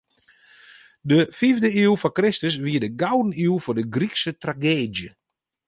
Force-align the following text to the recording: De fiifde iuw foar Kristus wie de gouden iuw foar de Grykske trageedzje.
De 1.09 1.17
fiifde 1.37 1.69
iuw 1.81 1.95
foar 2.01 2.15
Kristus 2.17 2.55
wie 2.65 2.79
de 2.83 2.89
gouden 3.01 3.37
iuw 3.43 3.57
foar 3.63 3.77
de 3.77 3.85
Grykske 3.95 4.31
trageedzje. 4.41 5.09